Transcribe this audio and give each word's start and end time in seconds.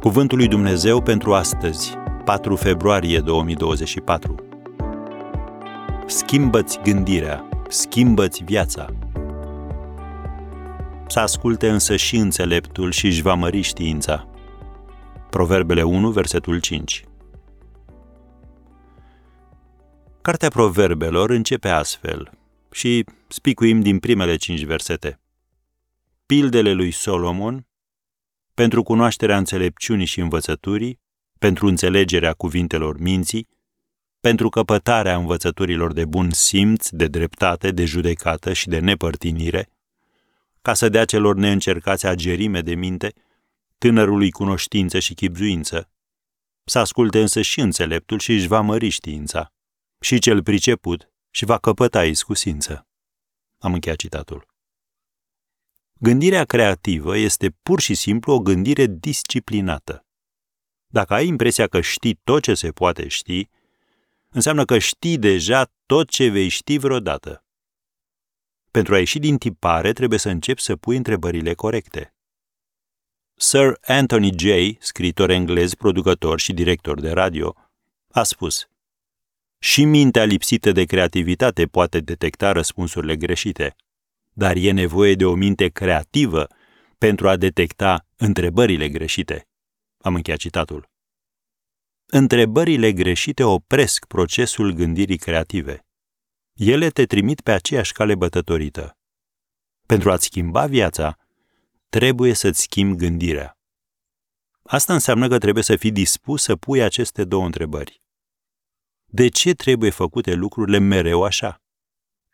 Cuvântul 0.00 0.38
lui 0.38 0.48
Dumnezeu 0.48 1.02
pentru 1.02 1.34
astăzi, 1.34 1.94
4 2.24 2.56
februarie 2.56 3.20
2024. 3.20 4.34
Schimbă-ți 6.06 6.80
gândirea, 6.82 7.48
schimbă-ți 7.68 8.44
viața. 8.44 8.94
Să 11.06 11.20
asculte 11.20 11.68
însă 11.68 11.96
și 11.96 12.16
înțeleptul 12.16 12.90
și 12.90 13.06
își 13.06 13.22
va 13.22 13.34
mări 13.34 13.60
știința. 13.60 14.28
Proverbele 15.30 15.82
1, 15.82 16.10
versetul 16.10 16.60
5. 16.60 17.04
Cartea 20.22 20.48
Proverbelor 20.48 21.30
începe 21.30 21.68
astfel 21.68 22.30
și 22.70 23.04
spicuim 23.28 23.80
din 23.80 23.98
primele 23.98 24.36
cinci 24.36 24.64
versete. 24.64 25.20
Pildele 26.26 26.72
lui 26.72 26.90
Solomon, 26.90 27.66
pentru 28.56 28.82
cunoașterea 28.82 29.36
înțelepciunii 29.36 30.06
și 30.06 30.20
învățăturii, 30.20 31.00
pentru 31.38 31.66
înțelegerea 31.66 32.32
cuvintelor 32.32 32.98
minții, 32.98 33.48
pentru 34.20 34.48
căpătarea 34.48 35.16
învățăturilor 35.16 35.92
de 35.92 36.04
bun 36.04 36.30
simț, 36.30 36.88
de 36.88 37.06
dreptate, 37.06 37.70
de 37.70 37.84
judecată 37.84 38.52
și 38.52 38.68
de 38.68 38.78
nepărtinire, 38.78 39.68
ca 40.62 40.74
să 40.74 40.88
dea 40.88 41.04
celor 41.04 41.34
neîncercați 41.36 42.06
agerime 42.06 42.60
de 42.60 42.74
minte, 42.74 43.12
tânărului 43.78 44.30
cunoștință 44.30 44.98
și 44.98 45.14
chipzuință, 45.14 45.90
să 46.64 46.78
asculte 46.78 47.20
însă 47.20 47.42
și 47.42 47.60
înțeleptul 47.60 48.18
și 48.18 48.32
își 48.32 48.46
va 48.46 48.60
mări 48.60 48.88
știința, 48.88 49.52
și 50.00 50.18
cel 50.18 50.42
priceput 50.42 51.10
și 51.30 51.44
va 51.44 51.58
căpăta 51.58 52.04
iscusință. 52.04 52.86
Am 53.58 53.72
încheiat 53.72 53.98
citatul. 53.98 54.55
Gândirea 55.98 56.44
creativă 56.44 57.16
este 57.16 57.50
pur 57.62 57.80
și 57.80 57.94
simplu 57.94 58.32
o 58.32 58.40
gândire 58.40 58.86
disciplinată. 58.86 60.06
Dacă 60.86 61.14
ai 61.14 61.26
impresia 61.26 61.66
că 61.66 61.80
știi 61.80 62.20
tot 62.24 62.42
ce 62.42 62.54
se 62.54 62.70
poate 62.70 63.08
ști, 63.08 63.48
înseamnă 64.28 64.64
că 64.64 64.78
știi 64.78 65.18
deja 65.18 65.72
tot 65.86 66.08
ce 66.08 66.28
vei 66.28 66.48
ști 66.48 66.78
vreodată. 66.78 67.44
Pentru 68.70 68.94
a 68.94 68.98
ieși 68.98 69.18
din 69.18 69.38
tipare, 69.38 69.92
trebuie 69.92 70.18
să 70.18 70.28
începi 70.28 70.60
să 70.60 70.76
pui 70.76 70.96
întrebările 70.96 71.54
corecte. 71.54 72.14
Sir 73.34 73.78
Anthony 73.86 74.38
Jay, 74.38 74.76
scriitor 74.80 75.30
englez, 75.30 75.74
producător 75.74 76.40
și 76.40 76.52
director 76.52 77.00
de 77.00 77.10
radio, 77.10 77.54
a 78.10 78.22
spus 78.22 78.68
Și 79.58 79.84
mintea 79.84 80.24
lipsită 80.24 80.72
de 80.72 80.84
creativitate 80.84 81.66
poate 81.66 82.00
detecta 82.00 82.52
răspunsurile 82.52 83.16
greșite, 83.16 83.76
dar 84.38 84.56
e 84.56 84.70
nevoie 84.70 85.14
de 85.14 85.24
o 85.24 85.34
minte 85.34 85.68
creativă 85.68 86.46
pentru 86.98 87.28
a 87.28 87.36
detecta 87.36 88.06
întrebările 88.16 88.88
greșite. 88.88 89.48
Am 89.98 90.14
încheiat 90.14 90.38
citatul. 90.38 90.90
Întrebările 92.06 92.92
greșite 92.92 93.44
opresc 93.44 94.06
procesul 94.06 94.72
gândirii 94.72 95.16
creative. 95.16 95.86
Ele 96.52 96.88
te 96.90 97.06
trimit 97.06 97.40
pe 97.40 97.50
aceeași 97.50 97.92
cale 97.92 98.14
bătătorită. 98.14 98.98
Pentru 99.86 100.10
a-ți 100.10 100.24
schimba 100.24 100.66
viața, 100.66 101.18
trebuie 101.88 102.32
să-ți 102.32 102.60
schimbi 102.60 102.96
gândirea. 102.96 103.58
Asta 104.62 104.92
înseamnă 104.92 105.28
că 105.28 105.38
trebuie 105.38 105.64
să 105.64 105.76
fii 105.76 105.92
dispus 105.92 106.42
să 106.42 106.56
pui 106.56 106.82
aceste 106.82 107.24
două 107.24 107.44
întrebări. 107.44 108.02
De 109.04 109.28
ce 109.28 109.54
trebuie 109.54 109.90
făcute 109.90 110.34
lucrurile 110.34 110.78
mereu 110.78 111.22
așa? 111.22 111.62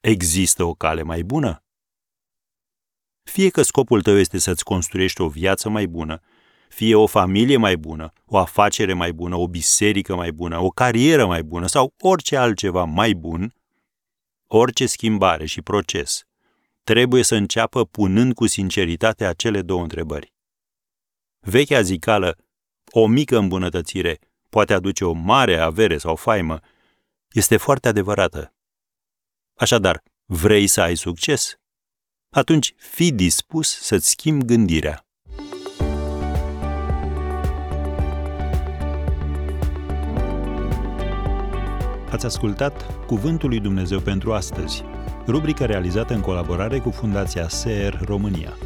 Există 0.00 0.64
o 0.64 0.74
cale 0.74 1.02
mai 1.02 1.22
bună? 1.22 1.62
Fie 3.22 3.48
că 3.48 3.62
scopul 3.62 4.02
tău 4.02 4.16
este 4.16 4.38
să-ți 4.38 4.64
construiești 4.64 5.20
o 5.20 5.28
viață 5.28 5.68
mai 5.68 5.86
bună, 5.86 6.20
fie 6.68 6.94
o 6.94 7.06
familie 7.06 7.56
mai 7.56 7.76
bună, 7.76 8.12
o 8.24 8.38
afacere 8.38 8.92
mai 8.92 9.12
bună, 9.12 9.36
o 9.36 9.48
biserică 9.48 10.14
mai 10.14 10.32
bună, 10.32 10.58
o 10.58 10.68
carieră 10.68 11.26
mai 11.26 11.42
bună 11.42 11.66
sau 11.66 11.94
orice 11.98 12.36
altceva 12.36 12.84
mai 12.84 13.12
bun, 13.14 13.54
orice 14.46 14.86
schimbare 14.86 15.46
și 15.46 15.62
proces 15.62 16.26
trebuie 16.84 17.22
să 17.22 17.34
înceapă 17.34 17.84
punând 17.84 18.34
cu 18.34 18.46
sinceritate 18.46 19.24
acele 19.24 19.62
două 19.62 19.82
întrebări. 19.82 20.32
Vechea 21.38 21.82
zicală, 21.82 22.36
o 22.90 23.06
mică 23.06 23.38
îmbunătățire 23.38 24.18
poate 24.48 24.72
aduce 24.72 25.04
o 25.04 25.12
mare 25.12 25.58
avere 25.58 25.98
sau 25.98 26.16
faimă, 26.16 26.60
este 27.30 27.56
foarte 27.56 27.88
adevărată. 27.88 28.54
Așadar, 29.54 30.02
vrei 30.24 30.66
să 30.66 30.80
ai 30.80 30.96
succes? 30.96 31.60
Atunci 32.34 32.74
fii 32.76 33.12
dispus 33.12 33.78
să-ți 33.80 34.08
schimbi 34.08 34.44
gândirea. 34.44 35.06
Ați 42.10 42.26
ascultat 42.26 43.06
Cuvântul 43.06 43.48
lui 43.48 43.60
Dumnezeu 43.60 44.00
pentru 44.00 44.32
astăzi, 44.32 44.82
rubrica 45.26 45.66
realizată 45.66 46.14
în 46.14 46.20
colaborare 46.20 46.78
cu 46.78 46.90
Fundația 46.90 47.48
SER 47.48 48.00
România. 48.04 48.56